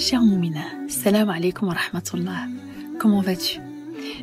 [0.00, 2.46] Cher Moumina, salam alaikum wa rahmatullah.
[2.98, 3.60] Comment vas-tu?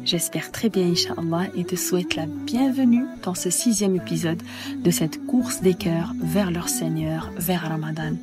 [0.04, 4.42] J'espère très bien, Inch'Allah, et te souhaite la bienvenue dans ce sixième épisode
[4.76, 8.16] de cette course des cœurs vers leur Seigneur, vers Ramadan.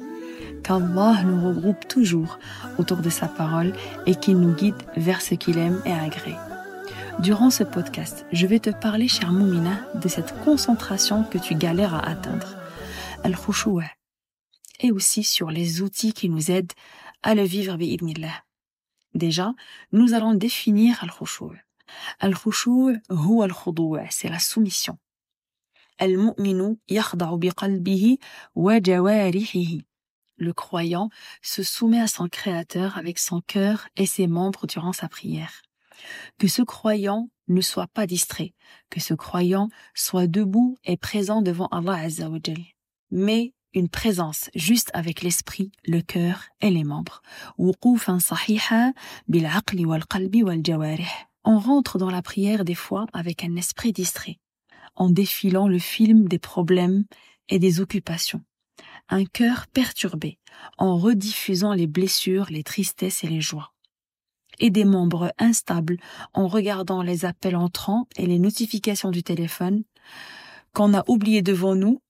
[0.64, 2.40] Qu'Allah nous regroupe toujours
[2.77, 3.72] autour de sa parole
[4.04, 6.34] et qu'il nous guide vers ce qu'il aime et agrée.
[7.21, 11.94] Durant ce podcast, je vais te parler, cher Moumina, de cette concentration que tu galères
[11.94, 12.56] à atteindre,
[13.22, 13.36] al
[14.80, 16.73] et aussi sur les outils qui nous aident
[17.25, 18.45] à le vivre bi'idnillah.
[19.14, 19.55] Déjà,
[19.92, 21.59] nous allons définir al-khushu'.
[22.20, 24.98] Al-khushu' huwa al c'est la soumission.
[25.98, 28.18] Al-mu'minu yakhda'u biqalbihi
[28.55, 29.87] wa jawarihihi.
[30.37, 31.09] Le croyant
[31.42, 35.62] se soumet à son créateur avec son cœur et ses membres durant sa prière.
[36.38, 38.52] Que ce croyant ne soit pas distrait,
[38.91, 42.38] que ce croyant soit debout et présent devant Allah Azza wa
[43.10, 47.23] Mais une présence juste avec l'esprit, le cœur et les membres.
[51.45, 54.38] On rentre dans la prière des fois avec un esprit distrait,
[54.95, 57.04] en défilant le film des problèmes
[57.48, 58.43] et des occupations.
[59.09, 60.38] Un cœur perturbé,
[60.79, 63.73] en rediffusant les blessures, les tristesses et les joies.
[64.61, 65.98] Et des membres instables,
[66.33, 69.83] en regardant les appels entrants et les notifications du téléphone,
[70.73, 72.01] qu'on a oublié devant nous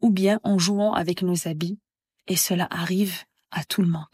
[0.00, 1.78] ou bien en jouant avec nos habits,
[2.26, 4.04] et cela arrive à tout le monde.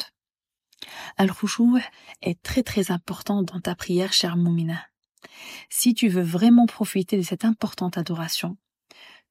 [1.17, 1.81] Al-Khushu'
[2.21, 4.87] est très très important dans ta prière, cher Moumina.
[5.71, 8.57] Si tu veux vraiment profiter de cette importante adoration,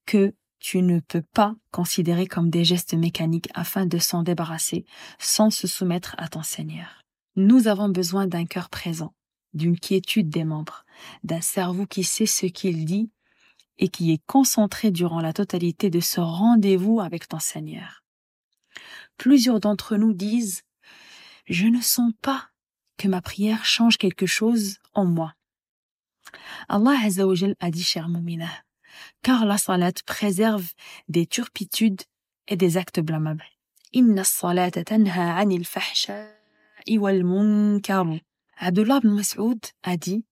[0.06, 4.84] que tu ne peux pas considérer comme des gestes mécaniques afin de s'en débarrasser
[5.18, 7.02] sans se soumettre à ton Seigneur.
[7.34, 9.14] Nous avons besoin d'un cœur présent,
[9.54, 10.84] d'une quiétude des membres,
[11.24, 13.10] d'un cerveau qui sait ce qu'il dit
[13.78, 18.02] et qui est concentré durant la totalité de ce rendez-vous avec ton Seigneur.
[19.16, 20.62] Plusieurs d'entre nous disent
[21.46, 22.48] Je ne sens pas
[22.96, 25.34] que ma prière change quelque chose en moi.
[26.68, 28.48] Allah Azzawajal a dit, cher Moumina,
[29.22, 30.68] car la salat préserve
[31.08, 32.02] des turpitudes
[32.48, 33.44] et des actes blâmables.
[33.92, 35.64] Inna salat tanha anil
[36.98, 38.06] wal munkar.
[38.56, 40.24] Abdullah ibn Mas'ud a dit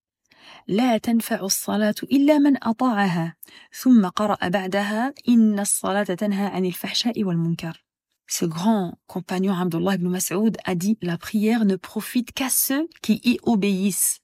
[0.68, 3.36] لا تنفع الصلاة إلا من أطاعها
[3.74, 7.82] ثم قرأ بعدها إن الصلاة تنهى عن الفحشاء والمنكر
[8.28, 13.22] Ce grand compagnon Abdullah ibn Mas'ud a dit la prière ne profite qu'à ceux qui
[13.24, 14.22] y obéissent.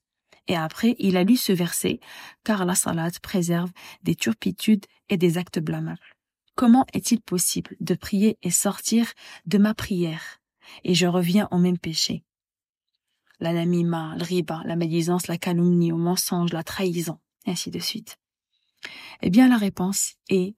[0.48, 2.00] Et après, il a lu ce verset,
[2.42, 3.70] car la salat préserve
[4.02, 6.00] des turpitudes et des actes blâmables.
[6.56, 9.12] Comment est-il possible de prier et sortir
[9.46, 10.42] de ma prière
[10.84, 12.24] et je reviens au même péché
[13.39, 17.79] la namima, le riba, la médisance, la calomnie, le mensonge, la trahison, et ainsi de
[17.79, 18.17] suite
[19.21, 20.55] Eh bien, la réponse est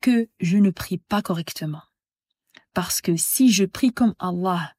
[0.00, 1.82] que je ne prie pas correctement.
[2.74, 4.76] Parce que si je prie comme Allah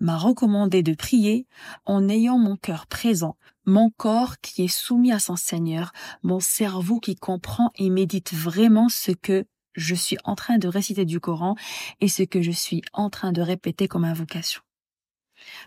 [0.00, 1.46] m'a recommandé de prier
[1.84, 5.92] en ayant mon cœur présent, mon corps qui est soumis à son Seigneur,
[6.22, 11.04] mon cerveau qui comprend et médite vraiment ce que je suis en train de réciter
[11.04, 11.54] du Coran
[12.00, 14.62] et ce que je suis en train de répéter comme invocation.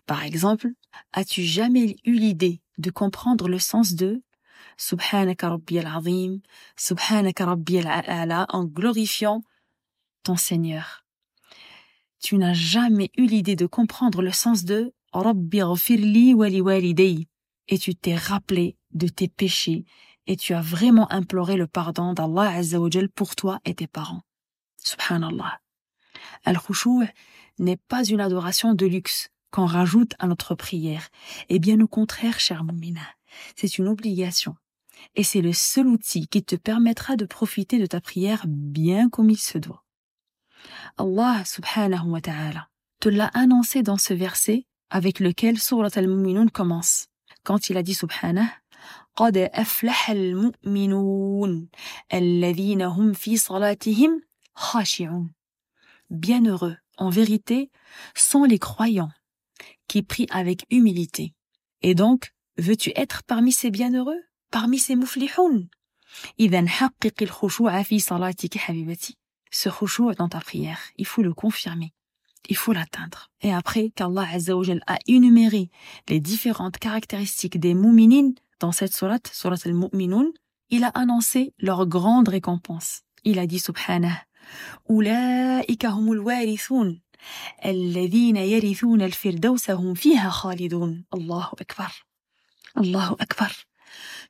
[0.06, 0.70] Par exemple,
[1.14, 4.22] as-tu jamais eu l'idée de comprendre le sens de
[4.78, 6.40] Subhanaka Rabbi al-Azim,
[6.78, 9.44] Subhanaka Rabbi al-Ala en glorifiant
[10.24, 11.06] ton Seigneur?
[12.22, 17.28] Tu n'as jamais eu l'idée de comprendre le sens de Rabbi ghafirli wali
[17.68, 19.86] et tu t'es rappelé de tes péchés
[20.28, 24.22] et tu as vraiment imploré le pardon d'Allah Azzawajal pour toi et tes parents.
[24.84, 25.60] Subhanallah.
[26.46, 27.08] Al-Khushu'
[27.58, 31.09] n'est pas une adoration de luxe, qu'on rajoute à notre prière.
[31.49, 33.07] Et bien au contraire, cher Moumina,
[33.57, 34.57] c'est une obligation.
[35.15, 39.31] Et c'est le seul outil qui te permettra de profiter de ta prière bien comme
[39.31, 39.85] il se doit.
[40.97, 42.69] Allah subhanahu wa ta'ala
[43.01, 47.09] te l'a annoncé dans ce verset avec lequel Surat al-Mu'minun commence.
[47.43, 48.49] Quand il a dit subhanahu,
[49.17, 51.69] قد أفلح المؤمنون
[52.15, 54.23] الذين هم في صلاتهم
[54.55, 55.31] خاشعون.
[56.11, 57.71] Bienheureux, en vérité,
[58.15, 59.11] sont les croyants
[59.90, 61.34] qui prie avec humilité.
[61.82, 64.22] Et donc, veux-tu être parmi ces bienheureux,
[64.52, 65.68] parmi ces mouflihoun
[69.52, 71.94] Ce khushu' dans ta prière, il faut le confirmer.
[72.48, 73.30] Il faut l'atteindre.
[73.42, 74.28] Et après qu'Allah
[74.88, 75.70] a énuméré
[76.08, 80.32] les différentes caractéristiques des mu'minin dans cette surat, surat al-mu'minun,
[80.70, 83.02] il a annoncé leur grande récompense.
[83.24, 84.24] Il a dit subhanah,
[84.88, 86.96] Ulaika humul warithun,
[87.65, 92.05] الذين يرثون الفردوس هم فيها خالدون الله أكبر
[92.79, 93.67] الله أكبر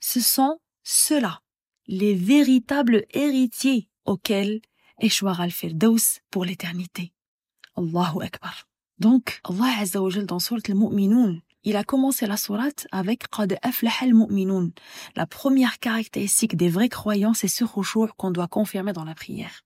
[0.00, 1.40] Ce sont ceux-là,
[1.86, 4.60] les véritables héritiers auxquels
[5.00, 7.12] échouera le Firdaus pour l'éternité.
[7.76, 8.68] Allahu Akbar.
[8.98, 13.90] Donc, Allah Azza wa dans Surat al-Mu'minun, il a commencé la sourate avec Qad aflah
[14.02, 14.70] al-mu'minun.
[15.16, 19.62] La première caractéristique des vrais croyants, c'est ce khushu' qu'on doit confirmer dans la prière.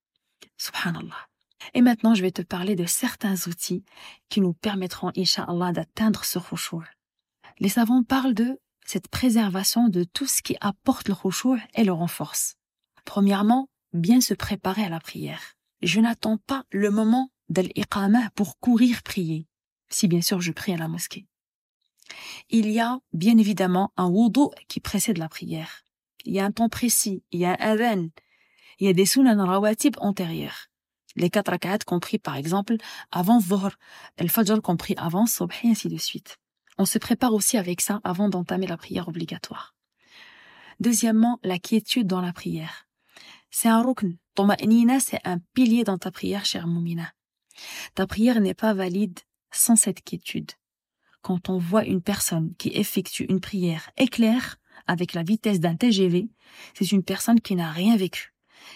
[0.56, 1.28] Subhanallah.
[1.73, 3.83] Et maintenant, je vais te parler de certains outils
[4.29, 6.83] qui nous permettront, inshallah, d'atteindre ce khushu'.
[7.59, 11.93] Les savants parlent de cette préservation de tout ce qui apporte le khushu' et le
[11.93, 12.55] renforce.
[13.05, 15.55] Premièrement, bien se préparer à la prière.
[15.81, 17.29] Je n'attends pas le moment
[17.61, 19.47] l'iqamah pour courir prier,
[19.89, 21.27] si bien sûr je prie à la mosquée.
[22.49, 25.83] Il y a bien évidemment un wudu qui précède la prière.
[26.25, 28.09] Il y a un temps précis, il y a un adhan,
[28.79, 30.67] il y a des sunan rawatib antérieurs.
[31.15, 32.75] Les quatre rak'at compris par exemple
[33.11, 33.71] avant Dhuhr,
[34.19, 36.37] le fajr compris avant Subh et ainsi de suite.
[36.77, 39.75] On se prépare aussi avec ça avant d'entamer la prière obligatoire.
[40.79, 42.87] Deuxièmement, la quiétude dans la prière.
[43.51, 44.17] C'est un rukn.
[44.33, 47.13] Toma'nina, c'est un pilier dans ta prière, chère Moumina.
[47.93, 49.19] Ta prière n'est pas valide
[49.51, 50.51] sans cette quiétude.
[51.21, 54.57] Quand on voit une personne qui effectue une prière éclair
[54.87, 56.29] avec la vitesse d'un TGV,
[56.73, 58.33] c'est une personne qui n'a rien vécu,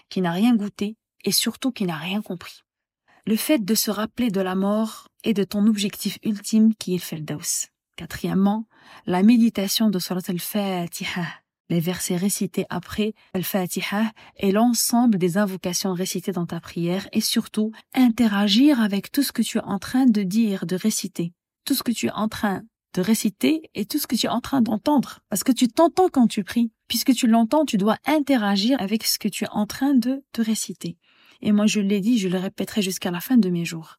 [0.09, 0.95] qui n'a rien goûté
[1.27, 2.63] et surtout qui n'a rien compris.
[3.25, 6.99] Le fait de se rappeler de la mort et de ton objectif ultime qui est
[6.99, 7.67] le Feldaus.
[7.97, 8.65] Quatrièmement,
[9.05, 11.25] la méditation de Surat al-Fatiha,
[11.67, 17.73] les versets récités après al-Fatiha et l'ensemble des invocations récitées dans ta prière et surtout
[17.93, 21.33] interagir avec tout ce que tu es en train de dire, de réciter,
[21.65, 22.61] tout ce que tu es en train
[22.93, 25.19] de réciter et tout ce que tu es en train d'entendre.
[25.29, 26.71] Parce que tu t'entends quand tu pries.
[26.87, 30.41] Puisque tu l'entends, tu dois interagir avec ce que tu es en train de te
[30.41, 30.97] réciter.
[31.41, 33.97] Et moi, je l'ai dit, je le répéterai jusqu'à la fin de mes jours.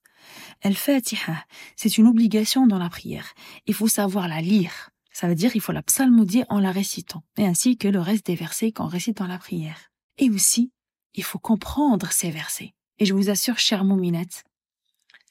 [0.62, 1.44] Al-Fatiha,
[1.76, 3.34] c'est une obligation dans la prière.
[3.66, 4.90] Il faut savoir la lire.
[5.12, 8.26] Ça veut dire il faut la psalmodier en la récitant, et ainsi que le reste
[8.26, 9.90] des versets qu'on récite dans la prière.
[10.18, 10.70] Et aussi,
[11.14, 12.74] il faut comprendre ces versets.
[12.98, 14.44] Et je vous assure, chère mouminette,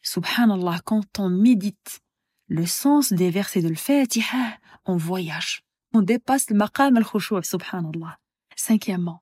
[0.01, 2.01] subhanallah, quand on médite
[2.48, 5.63] le sens des versets de l'Fatiha, on voyage.
[5.94, 8.18] On dépasse le maqam al-khushu' subhanallah.
[8.56, 9.21] Cinquièmement,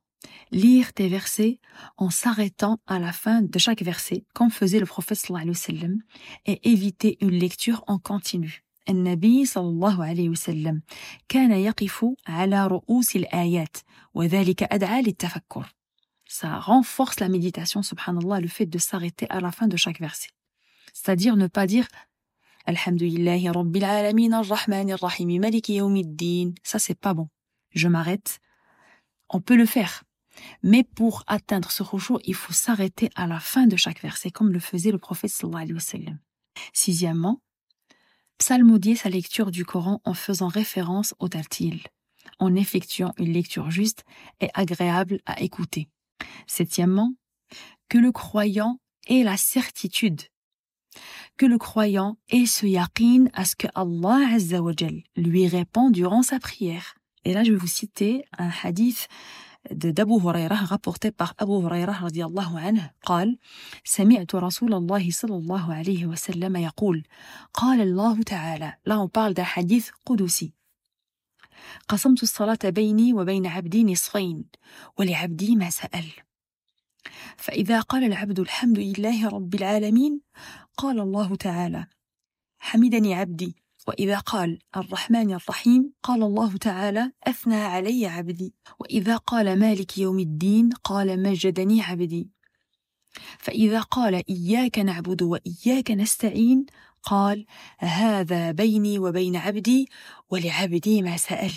[0.50, 1.60] lire tes versets
[1.96, 5.80] en s'arrêtant à la fin de chaque verset, comme faisait le prophète sallallahu alayhi wa
[5.80, 6.02] sallam,
[6.46, 8.62] et éviter une lecture en continu.
[8.88, 10.82] النبي صلى الله عليه وسلم
[11.28, 13.76] كان يقف على رؤوس الآيات
[14.14, 15.74] وذلك أدعى للتفكر
[16.26, 20.28] Ça renforce la méditation, subhanallah, le fait de s'arrêter à la fin de chaque verset.
[20.92, 21.88] C'est-à-dire ne pas dire
[22.66, 26.52] Alhamdulillahi Rabbil Alamin Ar-Rahman Ar-Rahim Maliki Yawmiddin.
[26.62, 27.28] Ça, c'est pas bon.
[27.70, 28.38] Je m'arrête.
[29.28, 30.03] On peut le faire.
[30.63, 34.51] Mais pour atteindre ce khushu, il faut s'arrêter à la fin de chaque verset, comme
[34.51, 35.79] le faisait le prophète sallallahu.
[36.73, 37.41] Sixièmement,
[38.37, 41.81] psalmodier sa lecture du Coran en faisant référence au tartil,
[42.39, 44.03] en effectuant une lecture juste
[44.41, 45.89] et agréable à écouter.
[46.47, 47.13] Septièmement,
[47.89, 50.21] que le croyant ait la certitude,
[51.37, 54.37] que le croyant ait ce yaqin à ce que Allah
[55.15, 56.95] lui répond durant sa prière.
[57.25, 59.07] Et là, je vais vous citer un hadith
[59.71, 62.89] d'Abu Huraira rapporté par Abu Huraira radiallahu anhu.
[63.03, 63.37] قال
[63.83, 67.03] سمعت رسول الله صلى الله عليه وسلم يقول
[67.53, 70.53] قال الله تعالى on parle d'un hadith قدسي
[71.87, 74.45] قسمت الصلاة بيني وبين عبدي نصفين
[74.97, 76.05] ولعبدي ما سأل
[77.37, 80.21] فإذا قال العبد الحمد لله رب العالمين
[80.77, 81.87] قال الله تعالى
[82.59, 83.55] حمدني عبدي
[83.87, 88.53] وإذا قال الرحمن الرحيم قال الله تعالى أثنى علي عبدي.
[88.79, 92.29] وإذا قال مالك يوم الدين قال مجدني عبدي.
[93.39, 96.65] فإذا قال إياك نعبد وإياك نستعين
[97.03, 97.45] قال
[97.77, 99.89] هذا بيني وبين عبدي
[100.29, 101.53] ولعبدي ما سأل.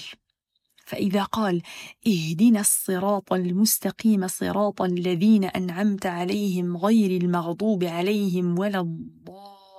[0.88, 1.62] فإذا قال
[2.06, 8.80] اهدنا الصراط المستقيم صراط الذين أنعمت عليهم غير المغضوب عليهم ولا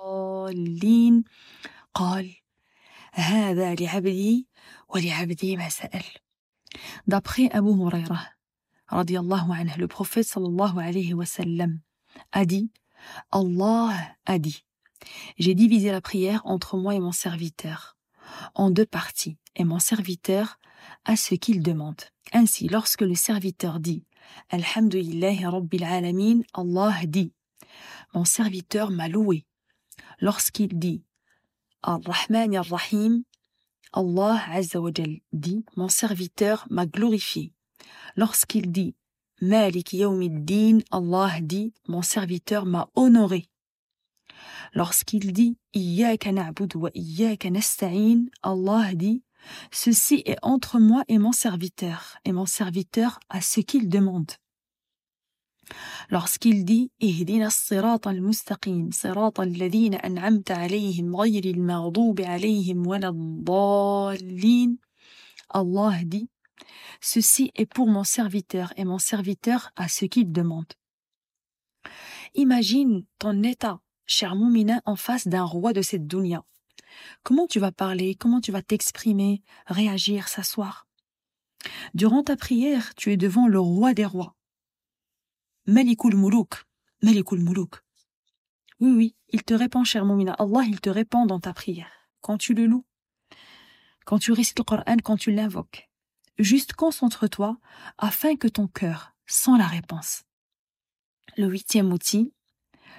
[0.02, 1.24] الضالين
[1.94, 2.36] قال
[3.13, 4.47] هذا لعبدي
[4.89, 6.03] ولعبدي ما سأل
[7.07, 8.19] D'après Abu Huraira,
[8.87, 11.79] radiallahu anhu, le prophète sallallahu alayhi wa sallam
[12.33, 12.69] a dit
[13.31, 14.65] Allah a dit
[15.37, 17.95] J'ai divisé la prière entre moi et mon serviteur
[18.55, 20.59] en deux parties, et mon serviteur
[21.05, 22.01] a ce qu'il demande.
[22.33, 24.03] Ainsi, lorsque le serviteur dit
[24.49, 27.33] Alhamdulillahi Rabbil Alamin, Allah dit
[28.13, 29.45] Mon serviteur m'a loué.
[30.19, 31.03] Lorsqu'il dit
[31.82, 33.22] Ar-Rahman Ar-Rahim,
[33.92, 34.90] Allah Azza wa
[35.32, 37.52] dit Mon serviteur m'a glorifié.
[38.16, 38.94] Lorsqu'il dit
[39.40, 43.48] Malik Yawmiddin, Allah dit Mon serviteur m'a honoré.
[44.74, 49.22] Lorsqu'il dit Iyyaka na'budu wa iyyaka nasta'in, Allah dit
[49.72, 54.30] Ceci est entre moi et mon serviteur, et mon serviteur a ce qu'il demande.
[56.08, 58.90] Lorsqu'il dit al-mustaqim,
[65.52, 66.28] Allah dit
[67.00, 70.72] Ceci est pour mon serviteur et mon serviteur à ce qu'il demande.
[72.34, 76.44] Imagine ton état, cher Moumina, en face d'un roi de cette dunya.
[77.22, 80.86] Comment tu vas parler, comment tu vas t'exprimer, réagir, s'asseoir?
[81.94, 84.36] Durant ta prière, tu es devant le roi des rois.
[85.70, 86.66] Malikul Muluk.
[87.00, 87.84] Malikul Muluk.
[88.80, 90.32] Oui, oui, il te répond, cher Moumina.
[90.32, 91.92] Allah, il te répond dans ta prière.
[92.22, 92.84] Quand tu le loues,
[94.04, 95.88] quand tu récites le Coran, quand tu l'invoques.
[96.40, 97.56] Juste concentre-toi
[97.98, 100.24] afin que ton cœur sent la réponse.
[101.36, 102.32] Le huitième outil,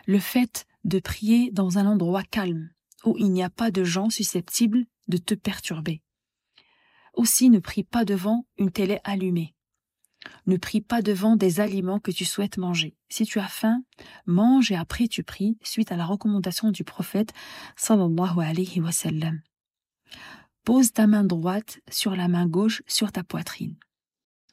[0.07, 2.69] le fait de prier dans un endroit calme,
[3.03, 6.01] où il n'y a pas de gens susceptibles de te perturber.
[7.15, 9.55] Aussi ne prie pas devant une télé allumée.
[10.47, 12.95] Ne prie pas devant des aliments que tu souhaites manger.
[13.09, 13.83] Si tu as faim,
[14.25, 17.33] mange et après tu pries suite à la recommandation du prophète
[17.75, 19.41] sallallahu.
[20.63, 23.75] Pose ta main droite sur la main gauche sur ta poitrine.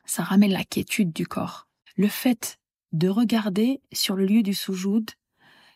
[0.05, 1.69] Ça ramène la quiétude du corps.
[1.97, 2.59] Le fait
[2.93, 5.11] de regarder sur le lieu du soujoud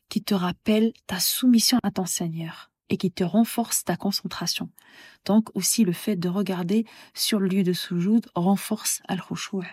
[0.08, 4.70] qui te rappelle ta soumission à ton Seigneur et qui te renforce ta concentration.
[5.24, 9.64] Donc aussi le fait de regarder sur le lieu de soujoud renforce al-khushu'.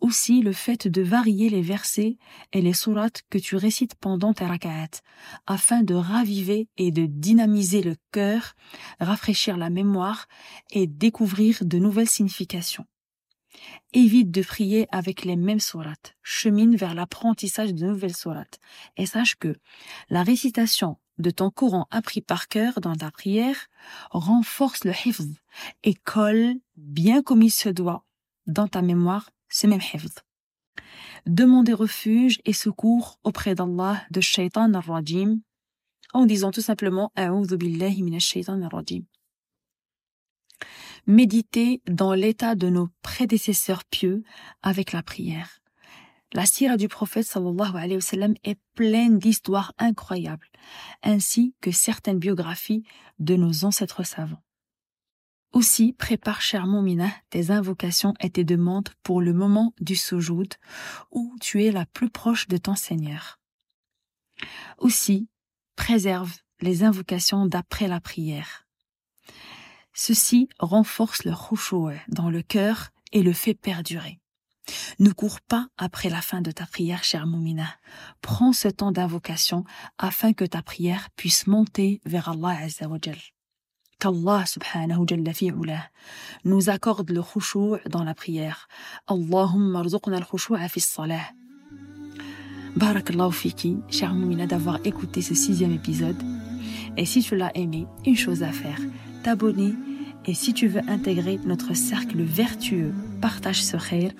[0.00, 2.16] Aussi le fait de varier les versets
[2.52, 5.02] et les sourates que tu récites pendant tes raka'at,
[5.46, 8.54] afin de raviver et de dynamiser le cœur,
[8.98, 10.26] rafraîchir la mémoire
[10.70, 12.86] et découvrir de nouvelles significations.
[13.92, 16.16] Évite de prier avec les mêmes sourates.
[16.22, 18.60] Chemine vers l'apprentissage de nouvelles sourates.
[18.96, 19.56] Et sache que
[20.08, 23.68] la récitation de ton Coran appris par cœur dans ta prière
[24.10, 25.22] renforce le hifz
[25.82, 28.04] et colle bien comme il se doit
[28.46, 30.14] dans ta mémoire ce même hifz.
[31.26, 35.40] Demandez refuge et secours auprès d'Allah de shaitan al-rajim
[36.12, 39.04] en disant tout simplement billahi shaitan al-rajim
[41.06, 44.22] méditer dans l'état de nos prédécesseurs pieux
[44.62, 45.58] avec la prière.
[46.32, 50.46] La sira du prophète sallallahu alayhi wa est pleine d'histoires incroyables,
[51.02, 52.84] ainsi que certaines biographies
[53.18, 54.42] de nos ancêtres savants.
[55.52, 60.54] Aussi, prépare, cher Moumina, tes invocations et tes demandes pour le moment du soujoud,
[61.10, 63.40] où tu es la plus proche de ton Seigneur.
[64.78, 65.28] Aussi,
[65.74, 68.66] préserve les invocations d'après la prière.
[69.92, 74.20] Ceci renforce le khushu' dans le cœur et le fait perdurer.
[75.00, 77.74] Ne cours pas après la fin de ta prière, cher Moumina.
[78.20, 79.64] Prends ce temps d'invocation
[79.98, 82.98] afin que ta prière puisse monter vers Allah Azza wa
[84.00, 85.90] Qu'Allah subhanahu jalla
[86.44, 88.66] nous accorde le khushu' dans la prière.
[89.06, 91.26] Allahumma rzuqna al-khushu'a fi salah.
[92.76, 96.16] Barakallahu fiki, cher Moumina, d'avoir écouté ce sixième épisode.
[96.96, 98.80] Et si tu l'as aimé, une chose à faire,
[99.22, 99.74] t'abonner
[100.26, 104.12] et si tu veux intégrer notre cercle vertueux, partage ce khair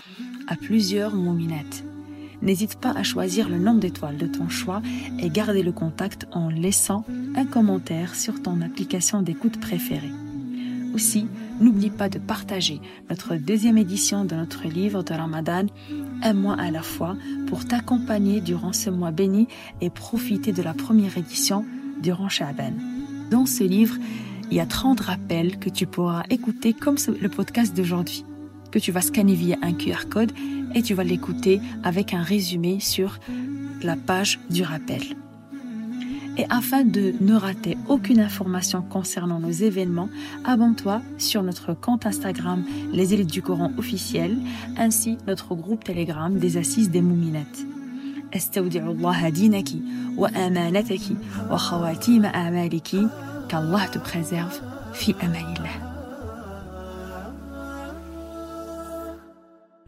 [0.47, 1.85] à plusieurs mouminettes.
[2.43, 4.81] N'hésite pas à choisir le nombre d'étoiles de ton choix
[5.19, 7.05] et garder le contact en laissant
[7.37, 10.13] un commentaire sur ton application d'écoute préférée.
[10.95, 11.29] Aussi,
[11.61, 15.67] n'oublie pas de partager notre deuxième édition de notre livre de Ramadan,
[16.23, 17.17] un mois à la fois,
[17.47, 19.47] pour t'accompagner durant ce mois béni
[19.81, 21.65] et profiter de la première édition
[22.03, 22.73] durant Sha'ban.
[23.31, 23.97] Dans ce livre,
[24.51, 28.25] il y a 30 rappels que tu pourras écouter comme le podcast d'aujourd'hui,
[28.71, 30.33] que tu vas scanner via un QR code
[30.75, 33.19] et tu vas l'écouter avec un résumé sur
[33.83, 35.03] la page du rappel.
[36.37, 40.09] Et afin de ne rater aucune information concernant nos événements,
[40.45, 44.39] abonne-toi sur notre compte Instagram Les élites du Coran officiel,
[44.79, 47.67] ainsi notre groupe Telegram des Assises des Mouminettes.
[53.49, 54.61] qu'Allah te préserve.
[54.93, 55.90] Fi amanillah.